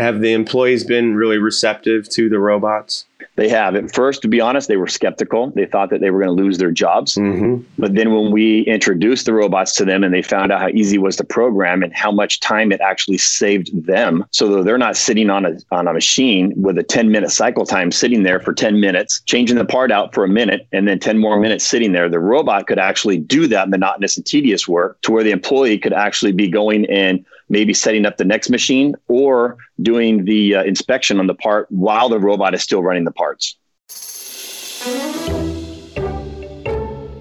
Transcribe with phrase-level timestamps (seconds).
[0.00, 3.04] Have the employees been really receptive to the robots?
[3.36, 3.74] They have.
[3.76, 5.50] At first, to be honest, they were skeptical.
[5.50, 7.16] They thought that they were going to lose their jobs.
[7.16, 7.62] Mm-hmm.
[7.78, 10.96] But then when we introduced the robots to them and they found out how easy
[10.96, 14.78] it was to program and how much time it actually saved them, so that they're
[14.78, 18.40] not sitting on a on a machine with a 10 minute cycle time sitting there
[18.40, 21.66] for 10 minutes, changing the part out for a minute, and then 10 more minutes
[21.66, 22.08] sitting there.
[22.08, 25.92] The robot could actually do that monotonous and tedious work to where the employee could
[25.92, 31.18] actually be going and maybe setting up the next machine or doing the uh, inspection
[31.18, 33.56] on the part while the robot is still running the parts.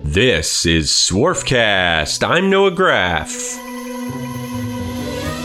[0.03, 2.27] This is Swarfcast.
[2.27, 3.59] I'm Noah Graff.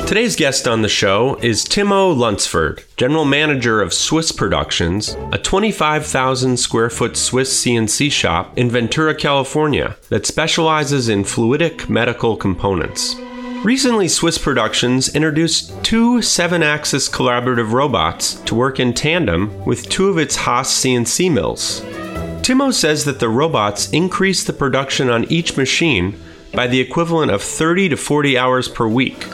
[0.07, 6.59] Today's guest on the show is Timo Lunsford, General Manager of Swiss Productions, a 25,000
[6.59, 13.17] square foot Swiss CNC shop in Ventura, California, that specializes in fluidic medical components.
[13.65, 20.11] Recently, Swiss Productions introduced two seven axis collaborative robots to work in tandem with two
[20.11, 21.81] of its Haas CNC mills.
[22.43, 26.21] Timo says that the robots increase the production on each machine
[26.53, 29.27] by the equivalent of 30 to 40 hours per week.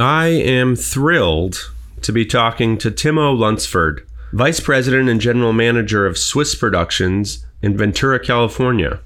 [0.00, 6.18] I am thrilled to be talking to Timo Lunsford, Vice President and General Manager of
[6.18, 8.98] Swiss Productions in Ventura, California.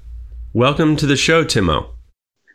[0.55, 1.89] Welcome to the show, Timo.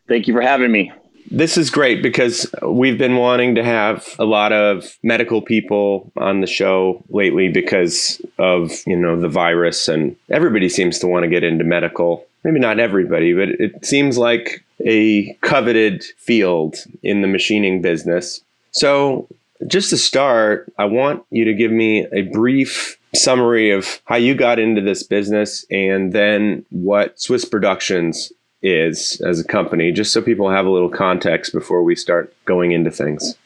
[0.06, 0.92] Thank you for having me.
[1.32, 6.41] This is great because we've been wanting to have a lot of medical people on
[6.41, 11.28] the show lately because of, you know, the virus and everybody seems to want to
[11.28, 12.25] get into medical.
[12.44, 18.41] Maybe not everybody, but it seems like a coveted field in the machining business.
[18.70, 19.26] So,
[19.66, 24.34] just to start, I want you to give me a brief summary of how you
[24.34, 28.32] got into this business and then what Swiss Productions
[28.62, 32.72] is as a company, just so people have a little context before we start going
[32.72, 33.36] into things.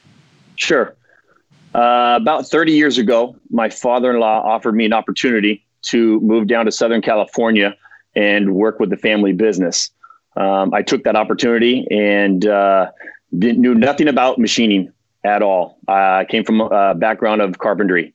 [0.56, 0.94] Sure.
[1.74, 6.46] Uh, about 30 years ago, my father in law offered me an opportunity to move
[6.46, 7.74] down to Southern California
[8.14, 9.90] and work with the family business.
[10.36, 12.90] Um, I took that opportunity and uh,
[13.30, 14.92] knew nothing about machining
[15.24, 15.78] at all.
[15.88, 18.14] I came from a background of carpentry.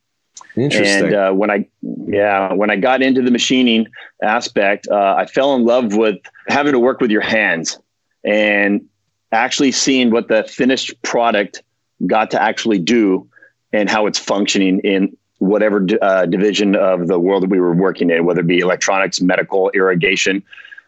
[0.55, 1.05] Interesting.
[1.05, 3.87] And uh, when I, yeah, when I got into the machining
[4.21, 6.17] aspect, uh, I fell in love with
[6.47, 7.79] having to work with your hands
[8.23, 8.87] and
[9.31, 11.63] actually seeing what the finished product
[12.05, 13.27] got to actually do
[13.73, 18.09] and how it's functioning in whatever uh, division of the world that we were working
[18.09, 20.43] in, whether it be electronics, medical, irrigation,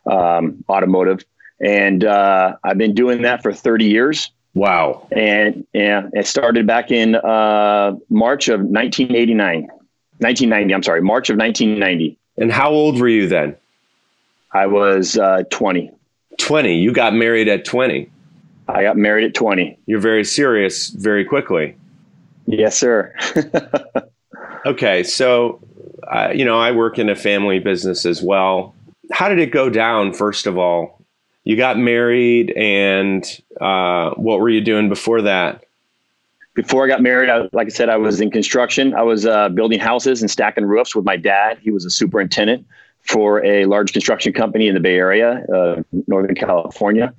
[0.10, 1.24] um, automotive.
[1.62, 4.32] And uh, I've been doing that for 30 years.
[4.54, 5.08] Wow.
[5.12, 9.68] And yeah, it started back in uh, March of 1989.
[10.20, 12.18] 1990, I'm sorry, March of 1990.
[12.38, 13.56] And how old were you then?
[14.52, 15.92] I was uh, 20.
[16.40, 16.76] 20.
[16.76, 18.10] You got married at 20.
[18.68, 19.78] I got married at 20.
[19.86, 21.76] You're very serious very quickly.
[22.46, 23.14] Yes, sir.
[24.66, 25.04] okay.
[25.04, 25.62] So,
[26.12, 28.76] uh, you know, I work in a family business as well.
[29.12, 31.02] How did it go down, first of all?
[31.44, 33.24] You got married, and
[33.60, 35.66] uh, what were you doing before that?
[36.54, 38.94] Before I got married, I, like I said, I was in construction.
[38.94, 41.60] I was uh, building houses and stacking roofs with my dad.
[41.62, 42.66] He was a superintendent
[43.04, 47.14] for a large construction company in the Bay Area, uh, Northern California.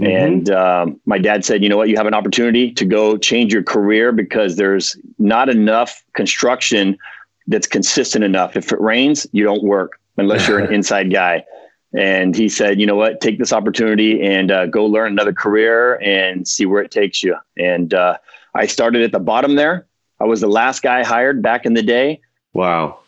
[0.00, 0.04] Mm-hmm.
[0.04, 3.52] And um, my dad said, you know what, you have an opportunity to go change
[3.52, 6.98] your career because there's not enough construction
[7.46, 8.56] that's consistent enough.
[8.56, 11.44] If it rains, you don't work unless you're an inside guy.
[11.94, 16.00] And he said, you know what, take this opportunity and uh, go learn another career
[16.02, 17.36] and see where it takes you.
[17.56, 18.18] And uh,
[18.54, 19.86] I started at the bottom there.
[20.20, 22.20] I was the last guy hired back in the day.
[22.52, 22.98] Wow.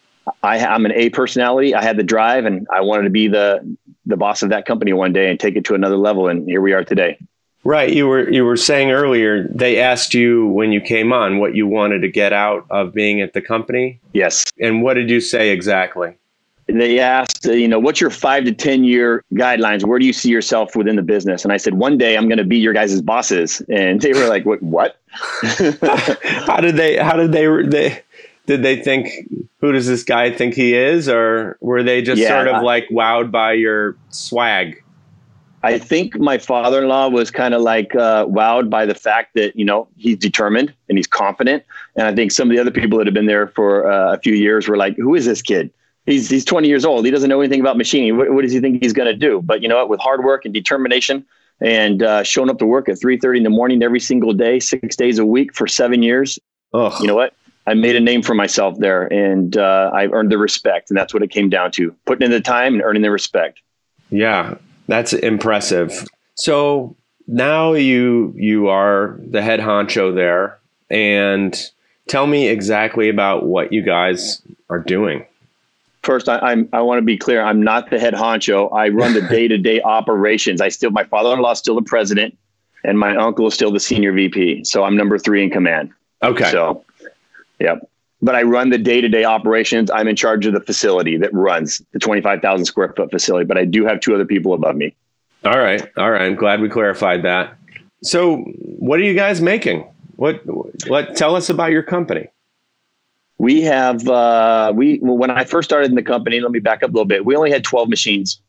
[0.43, 1.75] I, I'm an A personality.
[1.75, 3.77] I had the drive, and I wanted to be the
[4.07, 6.29] the boss of that company one day and take it to another level.
[6.29, 7.19] And here we are today.
[7.65, 7.93] Right.
[7.93, 11.67] You were you were saying earlier they asked you when you came on what you
[11.67, 14.01] wanted to get out of being at the company.
[14.13, 14.45] Yes.
[14.61, 16.17] And what did you say exactly?
[16.69, 19.85] They asked, uh, you know, what's your five to ten year guidelines?
[19.87, 21.43] Where do you see yourself within the business?
[21.43, 23.63] And I said, one day I'm going to be your guys' bosses.
[23.71, 24.63] And they were like, what?
[24.63, 25.01] What?
[26.47, 26.97] how did they?
[26.97, 27.47] How did they?
[27.63, 28.03] They
[28.47, 29.09] did they think?
[29.61, 31.09] Who does this guy think he is?
[31.09, 34.83] Or were they just yeah, sort of like wowed by your swag?
[35.63, 39.65] I think my father-in-law was kind of like uh, wowed by the fact that you
[39.65, 41.65] know he's determined and he's confident,
[41.97, 44.19] and I think some of the other people that have been there for uh, a
[44.19, 45.71] few years were like, "Who is this kid?
[46.09, 47.05] He's he's 20 years old.
[47.05, 48.17] He doesn't know anything about machining.
[48.17, 49.91] What, what does he think he's going to do?" But you know what?
[49.91, 51.23] With hard work and determination,
[51.61, 54.97] and uh, showing up to work at 3:30 in the morning every single day, six
[54.97, 56.39] days a week for seven years,
[56.73, 56.95] Ugh.
[57.01, 57.35] you know what?
[57.67, 61.13] I made a name for myself there, and uh, I earned the respect, and that's
[61.13, 63.61] what it came down to: putting in the time and earning the respect.
[64.09, 64.55] Yeah,
[64.87, 66.07] that's impressive.
[66.37, 66.97] So
[67.27, 70.59] now you you are the head honcho there,
[70.89, 71.55] and
[72.09, 74.41] tell me exactly about what you guys
[74.71, 75.27] are doing.
[76.03, 77.43] First, I, I'm I want to be clear.
[77.43, 78.73] I'm not the head honcho.
[78.73, 80.61] I run the day to day operations.
[80.61, 82.37] I still my father in law is still the president,
[82.85, 84.65] and my uncle is still the senior VP.
[84.65, 85.91] So I'm number three in command.
[86.23, 86.51] Okay.
[86.51, 86.85] So,
[87.59, 87.89] yep
[88.21, 89.91] but I run the day to day operations.
[89.91, 93.65] I'm in charge of the facility that runs the 25,000 square foot facility, but I
[93.65, 94.95] do have two other people above me.
[95.45, 95.87] All right.
[95.97, 96.23] All right.
[96.23, 97.57] I'm glad we clarified that.
[98.03, 99.89] So, what are you guys making?
[100.17, 100.41] What,
[100.89, 102.29] what, tell us about your company.
[103.39, 106.91] We have, uh, we, when I first started in the company, let me back up
[106.91, 107.25] a little bit.
[107.25, 108.41] We only had 12 machines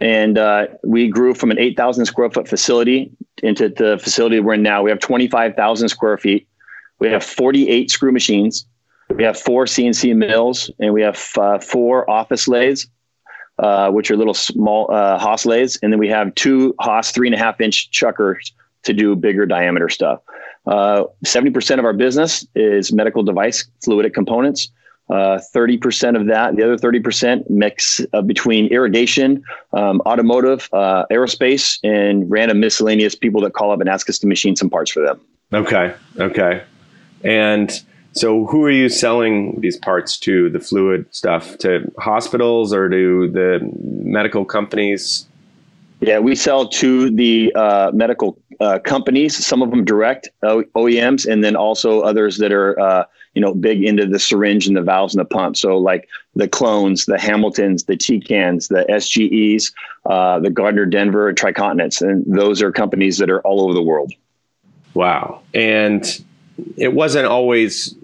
[0.00, 3.10] and uh, we grew from an 8,000 square foot facility
[3.42, 4.82] into the facility we're in now.
[4.82, 6.46] We have 25,000 square feet.
[6.98, 8.66] We have 48 screw machines.
[9.10, 12.86] We have four CNC mills and we have uh, four office lathes,
[13.58, 15.78] uh, which are little small uh, Haas lathes.
[15.82, 18.52] And then we have two Haas three and a half inch chuckers
[18.84, 20.20] to do bigger diameter stuff.
[20.68, 24.70] Uh, 70% of our business is medical device fluidic components.
[25.10, 29.42] Uh, 30% of that, the other 30% mix uh, between irrigation,
[29.72, 34.54] um, automotive, aerospace, and random miscellaneous people that call up and ask us to machine
[34.54, 35.18] some parts for them.
[35.54, 35.94] Okay.
[36.18, 36.62] Okay.
[37.24, 37.72] And
[38.12, 40.50] so, who are you selling these parts to?
[40.50, 45.27] The fluid stuff to hospitals or to the medical companies?
[46.00, 49.44] Yeah, we sell to the uh, medical uh, companies.
[49.44, 53.04] Some of them direct OEMs, and then also others that are uh,
[53.34, 55.56] you know big into the syringe and the valves and the pump.
[55.56, 59.72] So like the clones, the Hamiltons, the Tecans, the SGEs,
[60.06, 64.12] uh, the Gardner Denver, Tricontinents, and those are companies that are all over the world.
[64.94, 66.24] Wow, and
[66.76, 67.94] it wasn't always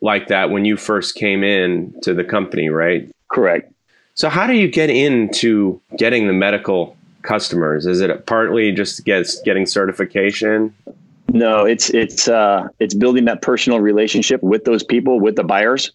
[0.00, 3.10] like that when you first came in to the company, right?
[3.28, 3.72] Correct.
[4.14, 7.86] So how do you get into getting the medical customers?
[7.86, 10.74] Is it partly just getting certification?
[11.32, 15.92] No, it's it's uh, it's building that personal relationship with those people, with the buyers.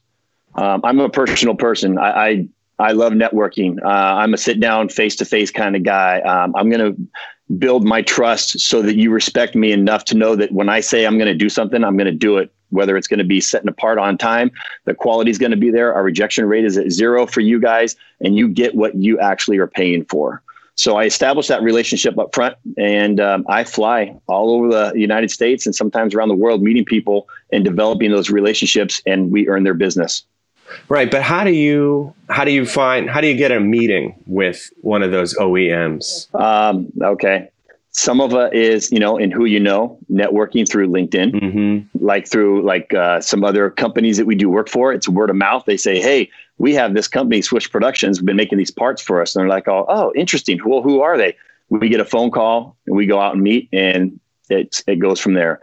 [0.56, 1.98] Um, I'm a personal person.
[1.98, 2.48] I, I
[2.80, 3.84] I love networking.
[3.84, 6.22] Uh, I'm a sit down, face to face kind of guy.
[6.22, 10.36] Um, I'm going to build my trust so that you respect me enough to know
[10.36, 12.98] that when I say I'm going to do something, I'm going to do it whether
[12.98, 14.52] it's going to be setting apart on time,
[14.86, 15.94] the quality is going to be there.
[15.94, 19.58] Our rejection rate is at zero for you guys, and you get what you actually
[19.58, 20.42] are paying for.
[20.76, 25.32] So I established that relationship up front, and um, I fly all over the United
[25.32, 29.64] States and sometimes around the world, meeting people and developing those relationships, and we earn
[29.64, 30.26] their business.
[30.90, 34.16] Right, but how do you how do you find how do you get a meeting
[34.26, 36.34] with one of those OEMs?
[36.34, 37.50] Um, okay,
[37.98, 42.06] some of it is, you know, in who you know, networking through LinkedIn, mm-hmm.
[42.06, 44.92] like through like uh, some other companies that we do work for.
[44.92, 45.64] It's word of mouth.
[45.66, 49.34] They say, "Hey, we have this company, Swiss Productions, been making these parts for us."
[49.34, 50.60] And they're like, "Oh, oh, interesting.
[50.66, 51.38] Well, who are they?"
[51.70, 55.22] We get a phone call and we go out and meet, and it it goes
[55.22, 55.62] from there.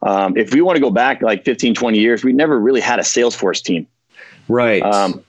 [0.00, 2.98] Um, if we want to go back like 15, 20 years, we never really had
[2.98, 3.86] a Salesforce team.
[4.48, 4.82] Right.
[4.82, 5.22] Um,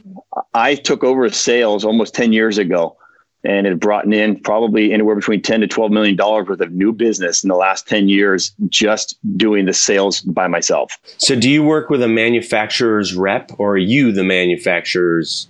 [0.54, 2.98] I took over sales almost 10 years ago
[3.46, 6.92] and it brought in probably anywhere between 10 to 12 million dollars worth of new
[6.92, 10.98] business in the last 10 years just doing the sales by myself.
[11.18, 15.48] So do you work with a manufacturer's rep or are you the manufacturer's?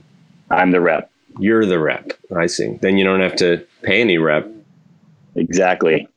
[0.52, 1.10] I'm the rep.
[1.40, 2.12] You're the rep.
[2.36, 2.78] I see.
[2.82, 4.50] Then you don't have to pay any rep.
[5.36, 6.08] Exactly.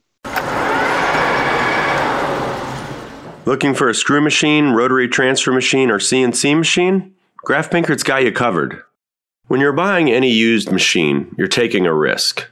[3.47, 7.15] Looking for a screw machine rotary transfer machine or cnc machine?
[7.39, 8.83] Graff Pinkert's got you covered
[9.49, 12.49] when you're buying any used machine, you're taking a risk.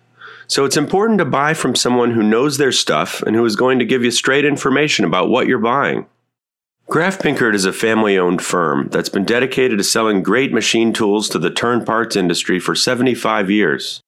[0.48, 3.78] So it's important to buy from someone who knows their stuff and who is going
[3.78, 6.06] to give you straight information about what you're buying.
[6.88, 11.28] Graff Pinkert is a family owned firm that's been dedicated to selling great machine tools
[11.28, 14.00] to the turn parts industry for 75 years.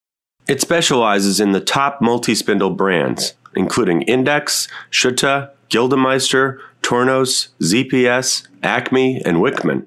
[0.49, 9.21] It specializes in the top multi spindle brands, including Index, Schutte, Gildemeister, Tornos, ZPS, Acme,
[9.25, 9.87] and Wickman.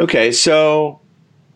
[0.00, 0.98] Okay, so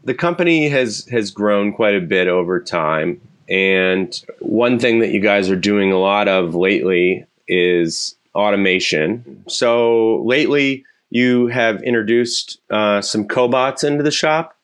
[0.04, 5.20] the company has has grown quite a bit over time, and one thing that you
[5.20, 9.42] guys are doing a lot of lately is automation.
[9.48, 14.54] So lately, you have introduced uh, some cobots into the shop.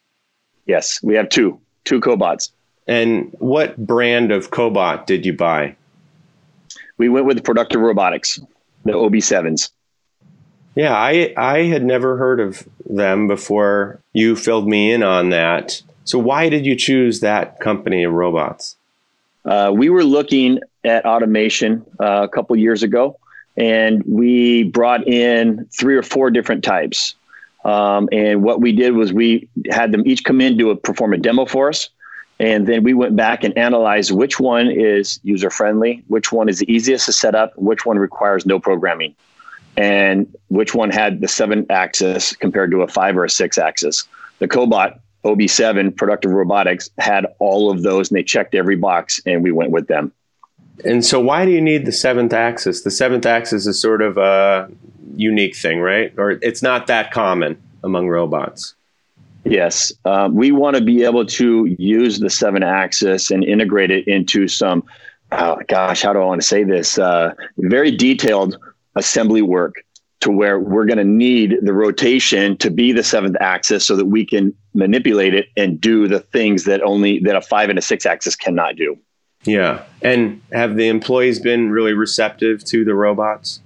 [0.66, 2.50] Yes, we have two two cobots.
[2.86, 5.74] And what brand of cobot did you buy?
[6.98, 8.38] We went with Productive Robotics,
[8.84, 9.70] the OB7s.
[10.74, 15.82] Yeah, I I had never heard of them before you filled me in on that.
[16.04, 18.76] So why did you choose that company of robots?
[19.44, 23.18] Uh, we were looking at automation uh, a couple years ago,
[23.56, 27.14] and we brought in three or four different types.
[27.64, 31.12] Um, and what we did was we had them each come in do a perform
[31.12, 31.90] a demo for us,
[32.38, 36.58] and then we went back and analyzed which one is user friendly, which one is
[36.58, 39.14] the easiest to set up, which one requires no programming,
[39.80, 44.06] and which one had the seven axis compared to a five or a six axis.
[44.38, 49.42] The Cobot OB7 Productive Robotics had all of those, and they checked every box, and
[49.42, 50.12] we went with them.
[50.84, 52.82] And so, why do you need the seventh axis?
[52.82, 54.68] The seventh axis is sort of a
[55.16, 56.12] unique thing, right?
[56.18, 58.74] Or it's not that common among robots.
[59.44, 64.06] Yes, um, we want to be able to use the seven axis and integrate it
[64.06, 64.84] into some,
[65.32, 66.98] oh gosh, how do I want to say this?
[66.98, 68.58] Uh, very detailed
[68.96, 69.74] assembly work
[70.20, 74.06] to where we're going to need the rotation to be the seventh axis so that
[74.06, 77.82] we can manipulate it and do the things that only that a five and a
[77.82, 78.98] six axis cannot do.
[79.44, 79.82] Yeah.
[80.02, 83.60] And have the employees been really receptive to the robots?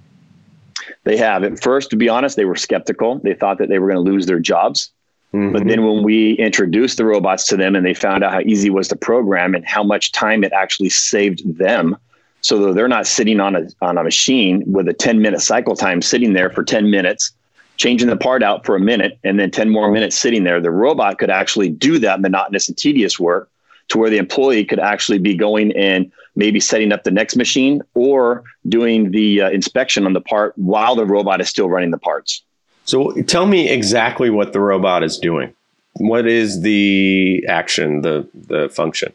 [1.03, 1.43] They have.
[1.43, 3.19] At first, to be honest, they were skeptical.
[3.19, 4.91] They thought that they were going to lose their jobs.
[5.33, 5.51] Mm-hmm.
[5.51, 8.69] But then when we introduced the robots to them and they found out how easy
[8.69, 11.97] it was to program and how much time it actually saved them,
[12.45, 15.99] so they're not sitting on a on a machine with a 10 minute cycle time
[15.99, 17.31] sitting there for 10 minutes,
[17.77, 20.61] changing the part out for a minute and then 10 more minutes sitting there.
[20.61, 23.49] The robot could actually do that monotonous and tedious work
[23.87, 27.81] to where the employee could actually be going and maybe setting up the next machine
[27.95, 31.97] or doing the uh, inspection on the part while the robot is still running the
[31.97, 32.43] parts.
[32.83, 35.51] So tell me exactly what the robot is doing.
[35.93, 39.13] What is the action, the the function?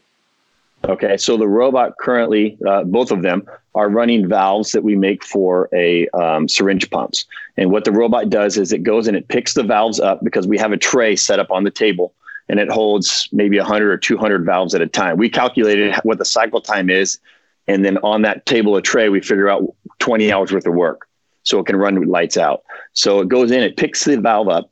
[0.87, 5.23] Okay, so the robot currently, uh, both of them are running valves that we make
[5.23, 7.25] for a um, syringe pumps.
[7.57, 10.47] And what the robot does is it goes and it picks the valves up because
[10.47, 12.13] we have a tray set up on the table
[12.49, 15.17] and it holds maybe 100 or 200 valves at a time.
[15.17, 17.19] We calculated what the cycle time is,
[17.67, 19.63] and then on that table of tray, we figure out
[19.99, 21.07] 20 hours worth of work,
[21.43, 22.63] so it can run lights out.
[22.93, 24.69] So it goes in, it picks the valve up,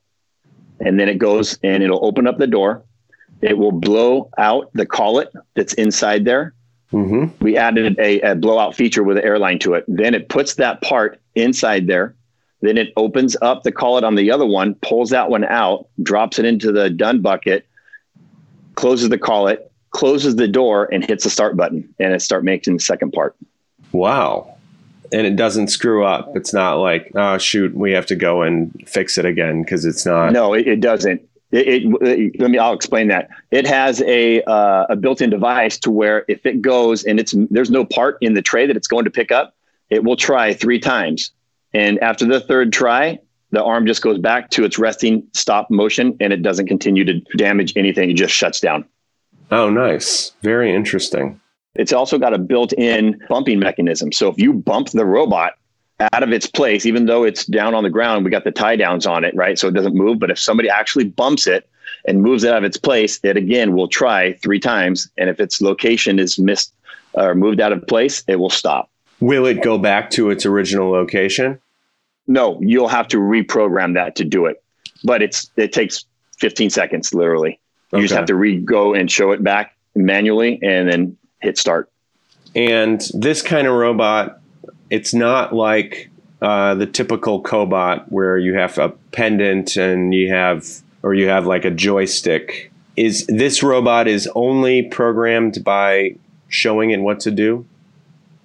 [0.82, 2.84] and then it goes and it'll open up the door.
[3.42, 6.54] It will blow out the collet that's inside there.
[6.92, 7.44] Mm-hmm.
[7.44, 9.86] We added a, a blowout feature with an airline to it.
[9.88, 12.16] Then it puts that part inside there.
[12.62, 16.40] Then it opens up the collet on the other one, pulls that one out, drops
[16.40, 17.66] it into the done bucket,
[18.76, 22.74] closes the collet, closes the door, and hits the start button, and it start making
[22.74, 23.36] the second part.
[23.92, 24.58] Wow.
[25.14, 26.36] And it doesn't screw up.
[26.36, 30.06] It's not like, oh shoot, we have to go and fix it again because it's
[30.06, 30.34] not.
[30.34, 31.22] No, it, it doesn't.
[31.52, 32.58] It, it, it, let me.
[32.58, 33.30] I'll explain that.
[33.52, 37.72] It has a uh, a built-in device to where if it goes and it's there's
[37.72, 39.56] no part in the tray that it's going to pick up,
[39.90, 41.32] it will try three times,
[41.74, 43.18] and after the third try,
[43.52, 47.20] the arm just goes back to its resting stop motion and it doesn't continue to
[47.36, 48.12] damage anything.
[48.12, 48.86] It just shuts down.
[49.52, 50.34] Oh, nice.
[50.42, 51.42] Very interesting.
[51.76, 54.12] It's also got a built in bumping mechanism.
[54.12, 55.54] So if you bump the robot
[56.00, 58.76] out of its place, even though it's down on the ground, we got the tie
[58.76, 59.60] downs on it, right?
[59.60, 60.20] So it doesn't move.
[60.20, 61.70] But if somebody actually bumps it
[62.08, 65.10] and moves it out of its place, it again will try three times.
[65.18, 66.74] And if its location is missed
[67.14, 68.90] or moved out of place, it will stop.
[69.20, 71.60] Will it go back to its original location?
[72.28, 74.64] No, you'll have to reprogram that to do it.
[75.04, 76.06] But it's it takes
[76.40, 77.60] 15 seconds literally.
[77.92, 78.04] You okay.
[78.06, 81.92] just have to re go and show it back manually and then hit start.
[82.56, 84.39] And this kind of robot,
[84.90, 86.10] it's not like
[86.42, 90.66] uh, the typical cobot where you have a pendant and you have
[91.04, 92.72] or you have like a joystick.
[92.96, 96.16] Is this robot is only programmed by
[96.50, 97.66] showing it what to do?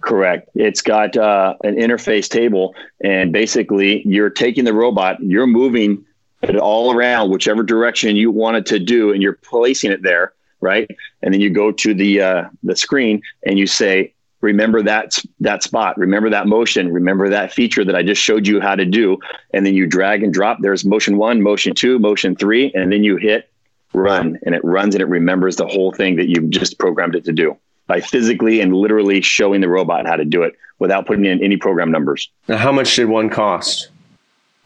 [0.00, 0.48] Correct.
[0.54, 6.04] It's got uh, an interface table, and basically, you're taking the robot, you're moving
[6.42, 10.34] it all around whichever direction you want it to do, and you're placing it there,
[10.60, 10.88] right?
[11.22, 14.12] And then you go to the uh, the screen and you say,
[14.44, 15.98] "Remember that that spot.
[15.98, 16.92] Remember that motion.
[16.92, 19.18] Remember that feature that I just showed you how to do."
[19.52, 20.58] And then you drag and drop.
[20.60, 23.50] There's motion one, motion two, motion three, and then you hit
[23.94, 27.24] run, and it runs and it remembers the whole thing that you've just programmed it
[27.24, 31.24] to do by physically and literally showing the robot how to do it without putting
[31.24, 32.30] in any program numbers.
[32.48, 33.90] Now, how much did one cost?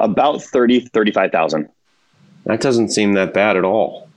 [0.00, 1.68] About 30, 35,000.
[2.44, 4.08] That doesn't seem that bad at all.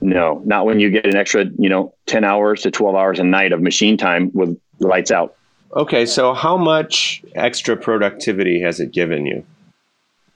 [0.00, 3.24] No, not when you get an extra, you know, 10 hours to 12 hours a
[3.24, 5.36] night of machine time with lights out.
[5.74, 9.44] Okay, so how much extra productivity has it given you?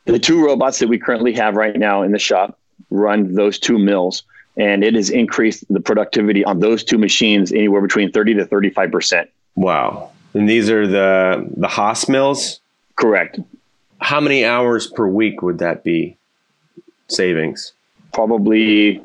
[0.07, 2.59] The two robots that we currently have right now in the shop
[2.91, 4.25] run those two mills
[4.57, 8.91] and it has increased the productivity on those two machines anywhere between 30 to 35
[8.91, 9.31] percent.
[9.55, 10.11] Wow!
[10.35, 12.61] And these are the the Haas mills.
[12.97, 13.39] Correct.
[14.01, 16.17] How many hours per week would that be
[17.09, 17.73] savings?
[18.13, 19.01] Probably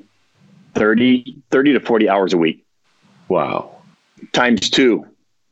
[0.75, 2.65] 30, 30 to 40 hours a week.
[3.27, 3.71] Wow.
[4.33, 5.05] Times two.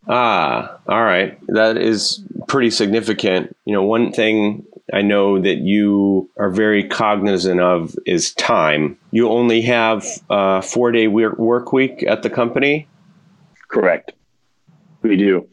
[0.08, 1.40] Ah, all right.
[1.48, 3.56] That is pretty significant.
[3.66, 8.98] You know, one thing I know that you are very cognizant of is time.
[9.12, 12.88] You only have a four day work week at the company?
[13.70, 14.12] Correct.
[15.02, 15.48] We do.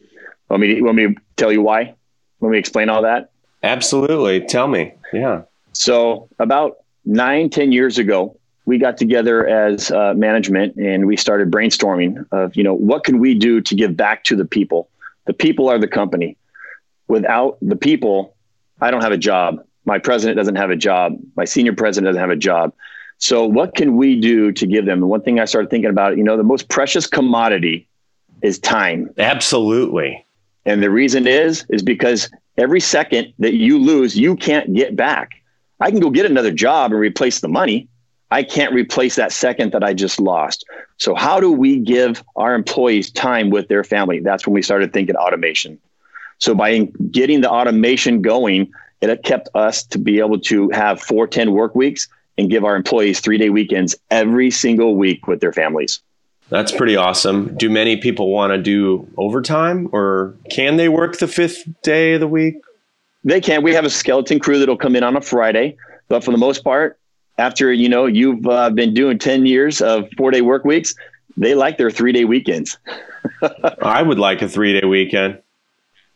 [0.49, 1.95] Want me, want me tell you why?
[2.40, 3.30] Let me explain all that?
[3.62, 4.40] Absolutely.
[4.47, 4.95] Tell me.
[5.12, 5.42] Yeah.
[5.73, 8.37] So, about nine, ten years ago,
[8.70, 13.18] we got together as uh, management and we started brainstorming of, you know, what can
[13.18, 14.88] we do to give back to the people?
[15.26, 16.36] The people are the company.
[17.08, 18.36] Without the people,
[18.80, 19.66] I don't have a job.
[19.86, 21.16] My president doesn't have a job.
[21.34, 22.72] My senior president doesn't have a job.
[23.18, 25.00] So what can we do to give them?
[25.00, 27.88] The one thing I started thinking about, you know, the most precious commodity
[28.40, 29.10] is time.
[29.18, 30.24] Absolutely.
[30.64, 35.42] And the reason is, is because every second that you lose, you can't get back.
[35.80, 37.88] I can go get another job and replace the money.
[38.30, 40.64] I can't replace that second that I just lost.
[40.99, 44.21] So how do we give our employees time with their family?
[44.21, 45.78] That's when we started thinking automation.
[46.38, 51.26] So by getting the automation going, it kept us to be able to have four
[51.26, 55.52] 10 work weeks and give our employees three day weekends every single week with their
[55.52, 56.00] families.
[56.49, 57.56] That's pretty awesome.
[57.56, 62.21] Do many people want to do overtime or can they work the fifth day of
[62.21, 62.56] the week?
[63.25, 63.62] They can.
[63.62, 65.76] We have a skeleton crew that'll come in on a Friday,
[66.08, 66.99] but for the most part,
[67.40, 70.94] after you know you've uh, been doing 10 years of four day work weeks,
[71.36, 72.78] they like their three day weekends.
[73.82, 75.40] I would like a three day weekend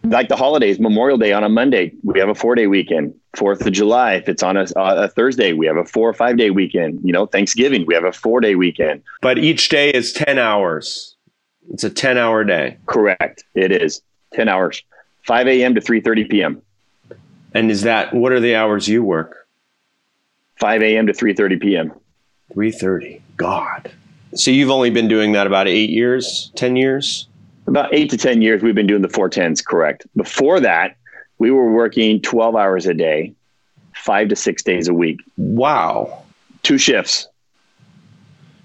[0.04, 3.14] like the holidays, Memorial Day on a Monday, we have a four day weekend.
[3.37, 6.37] Fourth of July, if it's on a, a, Thursday, we have a four or five
[6.37, 7.00] day weekend.
[7.02, 9.02] You know, Thanksgiving, we have a four day weekend.
[9.20, 11.16] But each day is 10 hours.
[11.72, 12.76] It's a 10 hour day.
[12.87, 13.44] Correct.
[13.54, 14.02] It is
[14.34, 14.82] 10 hours,
[15.26, 15.74] 5 a.m.
[15.74, 16.62] to 3.30 p.m.
[17.54, 19.43] And is that, what are the hours you work?
[20.64, 21.07] 5 a.m.
[21.07, 21.92] to 3.30 p.m.
[22.55, 23.20] 3.30.
[23.37, 23.92] God.
[24.35, 27.29] So you've only been doing that about eight years, 10 years?
[27.66, 30.07] about eight to 10 years, we've been doing the 410s, correct.
[30.16, 30.96] Before that,
[31.37, 33.35] we were working 12 hours a day,
[33.94, 35.20] five to six days a week.
[35.37, 36.22] Wow.
[36.62, 37.29] Two shifts.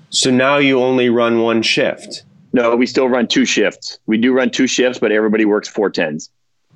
[0.10, 2.24] So now you only run one shift?
[2.54, 4.00] No, we still run two shifts.
[4.06, 6.30] We do run two shifts, but everybody works 410s.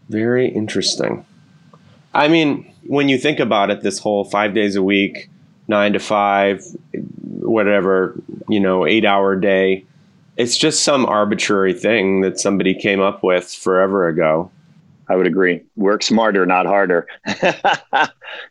[0.09, 1.25] Very interesting.
[2.13, 5.29] I mean, when you think about it, this whole five days a week,
[5.67, 6.63] nine to five,
[7.39, 8.15] whatever,
[8.49, 9.85] you know, eight hour day,
[10.37, 14.51] it's just some arbitrary thing that somebody came up with forever ago.
[15.09, 15.61] I would agree.
[15.75, 17.07] Work smarter, not harder.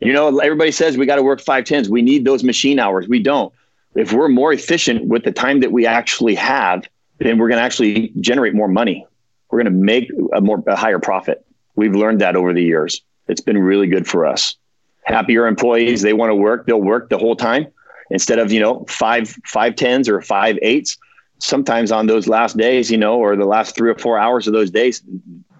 [0.01, 1.89] you know, everybody says we got to work five tens.
[1.89, 3.09] We need those machine hours.
[3.09, 3.53] We don't.
[3.95, 6.87] If we're more efficient with the time that we actually have,
[7.19, 9.07] then we're going to actually generate more money.
[9.51, 11.45] We're going to make a more a higher profit.
[11.75, 13.03] We've learned that over the years.
[13.29, 14.57] It's been really good for us.
[15.05, 17.67] Happier employees, they want to work, they'll work the whole time
[18.11, 20.97] instead of, you know, five five tens or five eights
[21.43, 24.53] sometimes on those last days, you know, or the last three or four hours of
[24.53, 25.03] those days,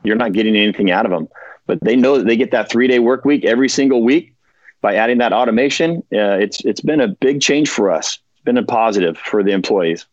[0.05, 1.29] you're not getting anything out of them.
[1.67, 4.35] But they know that they get that three day work week every single week
[4.81, 5.99] by adding that automation.
[6.13, 8.19] Uh, it's it's been a big change for us.
[8.35, 10.07] It's been a positive for the employees.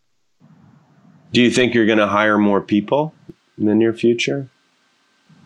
[1.32, 3.14] Do you think you're going to hire more people
[3.58, 4.50] in the near future?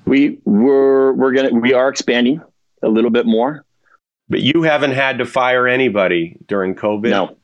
[0.06, 2.42] We we're we're gonna we are expanding
[2.82, 3.66] a little bit more.
[4.30, 7.10] But you haven't had to fire anybody during COVID.
[7.10, 7.38] No.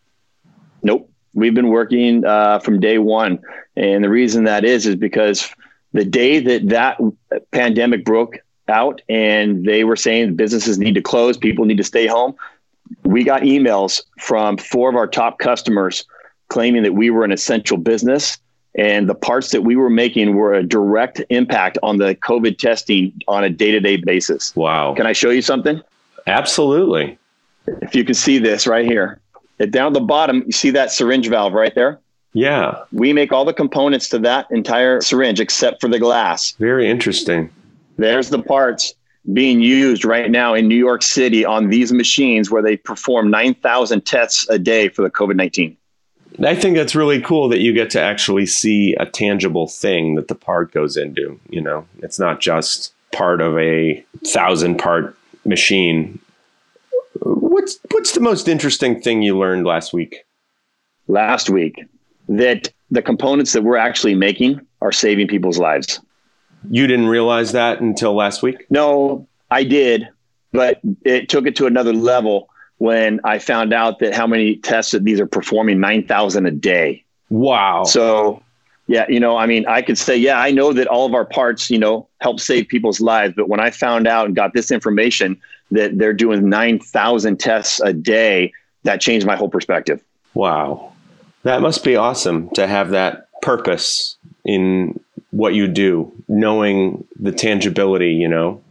[0.82, 3.39] Nope we've been working uh, from day one,
[3.76, 5.54] and the reason that is is because
[5.93, 11.38] the day that that pandemic broke out and they were saying businesses need to close,
[11.38, 12.36] people need to stay home,
[13.04, 16.06] we got emails from four of our top customers
[16.50, 18.38] claiming that we were an essential business
[18.75, 23.13] And the parts that we were making were a direct impact on the COVID testing
[23.27, 24.55] on a day to day basis.
[24.55, 24.93] Wow.
[24.93, 25.82] Can I show you something?
[26.27, 27.17] Absolutely.
[27.82, 29.19] If you can see this right here,
[29.69, 31.99] down at the bottom, you see that syringe valve right there?
[32.34, 32.84] Yeah.
[32.91, 36.51] We make all the components to that entire syringe except for the glass.
[36.60, 37.49] Very interesting.
[37.97, 38.93] There's the parts
[39.34, 44.05] being used right now in New York City on these machines where they perform 9,000
[44.05, 45.75] tests a day for the COVID 19.
[46.43, 50.28] I think that's really cool that you get to actually see a tangible thing that
[50.28, 51.39] the part goes into.
[51.49, 56.19] You know, it's not just part of a thousand part machine.
[57.21, 60.23] What's what's the most interesting thing you learned last week?
[61.08, 61.84] Last week,
[62.28, 65.99] that the components that we're actually making are saving people's lives.
[66.69, 68.65] You didn't realize that until last week?
[68.69, 70.08] No, I did,
[70.52, 72.49] but it took it to another level
[72.80, 77.04] when I found out that how many tests that these are performing 9,000 a day.
[77.30, 77.84] Wow.
[77.84, 78.42] So,
[78.88, 81.26] yeah, you know, I mean, I could say, yeah, I know that all of our
[81.26, 83.34] parts, you know, help save people's lives.
[83.36, 85.39] But when I found out and got this information
[85.72, 88.52] that they're doing 9,000 tests a day,
[88.84, 90.02] that changed my whole perspective.
[90.34, 90.94] Wow.
[91.44, 95.00] That must be awesome to have that purpose in
[95.32, 98.62] what you do, knowing the tangibility, you know?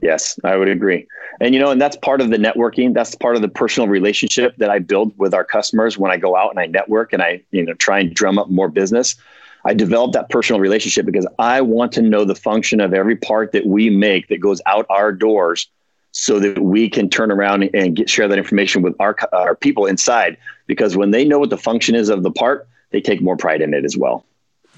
[0.00, 1.06] Yes, I would agree.
[1.42, 2.94] And you know, and that's part of the networking.
[2.94, 6.36] That's part of the personal relationship that I build with our customers when I go
[6.36, 9.16] out and I network and I, you know, try and drum up more business.
[9.64, 13.50] I develop that personal relationship because I want to know the function of every part
[13.52, 15.68] that we make that goes out our doors
[16.12, 19.86] so that we can turn around and get share that information with our our people
[19.86, 20.36] inside
[20.68, 23.62] because when they know what the function is of the part, they take more pride
[23.62, 24.24] in it as well.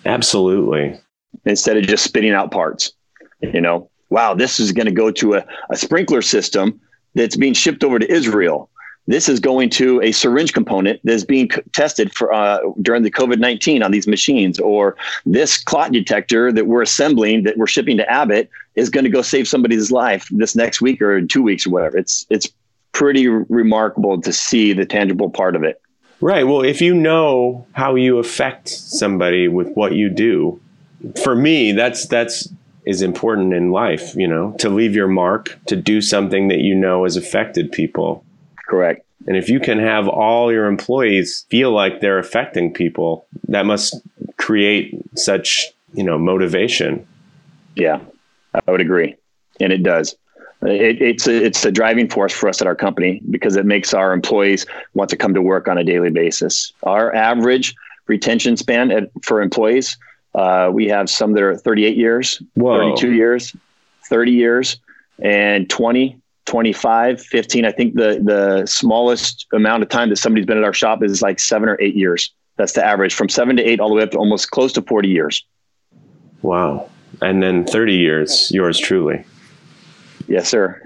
[0.07, 0.99] Absolutely.
[1.45, 2.95] Instead of just spitting out parts,
[3.43, 6.81] you know, wow, this is going to go to a, a sprinkler system
[7.15, 8.69] that's being shipped over to Israel.
[9.07, 13.39] This is going to a syringe component that's being tested for uh, during the COVID
[13.39, 18.11] nineteen on these machines, or this clot detector that we're assembling that we're shipping to
[18.11, 21.67] Abbott is going to go save somebody's life this next week or in two weeks
[21.67, 21.99] or whatever.
[21.99, 22.49] It's it's
[22.93, 25.83] pretty remarkable to see the tangible part of it.
[26.23, 26.45] Right.
[26.45, 30.59] Well, if you know how you affect somebody with what you do,
[31.23, 32.49] for me, that's that's
[32.87, 36.75] is important in life, you know, to leave your mark, to do something that you
[36.75, 38.25] know has affected people.
[38.69, 39.05] Correct.
[39.27, 43.97] And if you can have all your employees feel like they're affecting people, that must
[44.37, 47.07] create such, you know, motivation.
[47.75, 48.01] Yeah,
[48.67, 49.15] I would agree.
[49.61, 50.15] And it does.
[50.63, 53.95] It, it's a, it's a driving force for us at our company because it makes
[53.95, 56.73] our employees want to come to work on a daily basis.
[56.83, 57.75] Our average
[58.07, 59.97] retention span at, for employees,
[60.35, 62.79] uh, we have some that are 38 years, Whoa.
[62.97, 63.57] 32 years,
[64.09, 64.79] 30 years,
[65.23, 67.65] and 20, 25, 15.
[67.65, 71.23] I think the the smallest amount of time that somebody's been at our shop is
[71.23, 72.33] like seven or eight years.
[72.57, 74.83] That's the average from seven to eight all the way up to almost close to
[74.83, 75.45] 40 years.
[76.43, 76.89] Wow.
[77.23, 79.25] And then 30 years, yours truly.
[80.29, 80.81] Yes, sir.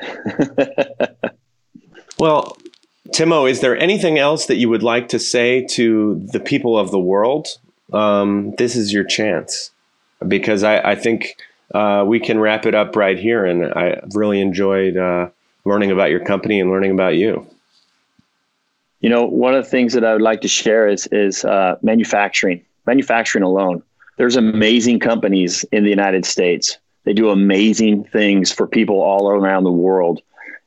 [2.19, 2.57] well,
[3.15, 6.91] Timo, is there anything else that you would like to say to the people of
[6.91, 7.49] the world?
[7.93, 9.71] Um, this is your chance
[10.27, 11.37] because I, I think
[11.75, 13.45] uh, we can wrap it up right here.
[13.45, 15.29] And I really enjoyed uh,
[15.65, 17.47] learning about your company and learning about you.
[19.01, 21.77] You know, one of the things that I would like to share is is uh,
[21.83, 22.65] manufacturing.
[22.87, 23.83] Manufacturing alone.
[24.17, 29.65] There's amazing companies in the United States they do amazing things for people all around
[29.65, 30.21] the world.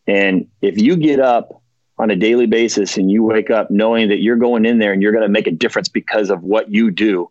[0.08, 1.61] And if you get up
[2.02, 5.04] on a daily basis and you wake up knowing that you're going in there and
[5.04, 7.30] you're going to make a difference because of what you do,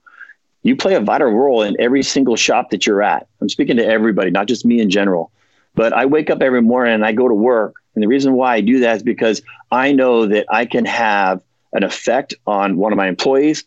[0.63, 3.27] you play a vital role in every single shop that you're at.
[3.41, 5.33] I'm speaking to everybody, not just me in general.
[5.75, 7.75] But I wake up every morning and I go to work.
[7.95, 11.43] And the reason why I do that is because I know that I can have
[11.73, 13.65] an effect on one of my employees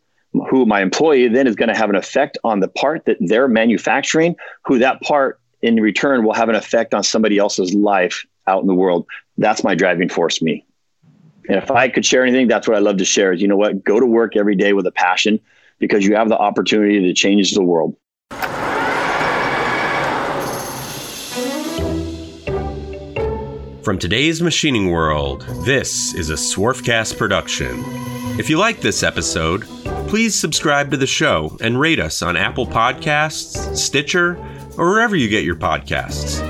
[0.50, 3.50] who my employee then is going to have an effect on the part that they're
[3.50, 4.36] manufacturing,
[4.66, 8.68] who that part in return will have an effect on somebody else's life out in
[8.68, 9.06] the world.
[9.38, 10.66] That's my driving force, me.
[11.48, 13.58] And if I could share anything, that's what I love to share is you know
[13.58, 13.84] what?
[13.84, 15.40] Go to work every day with a passion
[15.80, 17.96] because you have the opportunity to change the world.
[23.84, 27.84] From today's machining world, this is a Swarfcast production.
[28.40, 29.64] If you like this episode,
[30.08, 34.38] please subscribe to the show and rate us on Apple Podcasts, Stitcher,
[34.78, 36.42] or wherever you get your podcasts.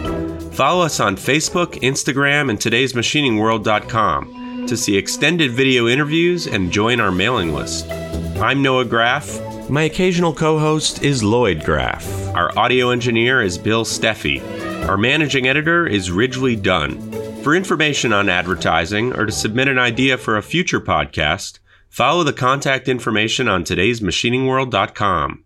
[0.53, 7.11] Follow us on Facebook, Instagram, and today'smachiningworld.com to see extended video interviews and join our
[7.11, 7.89] mailing list.
[8.41, 9.39] I'm Noah Graff.
[9.69, 12.05] My occasional co host is Lloyd Graff.
[12.35, 14.41] Our audio engineer is Bill Steffi.
[14.87, 17.11] Our managing editor is Ridgely Dunn.
[17.43, 21.59] For information on advertising or to submit an idea for a future podcast,
[21.93, 25.42] Follow the contact information on today'smachiningworld.com.